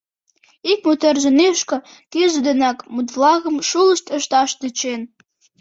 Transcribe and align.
Ик 0.71 0.79
мутерзе 0.87 1.31
нӱшкӧ 1.39 1.77
кӱзӧ 2.11 2.39
денак 2.47 2.77
мут-влакым 2.93 3.55
шулышт 3.69 4.05
ышташ 4.17 4.49
тӧчен. 4.59 5.01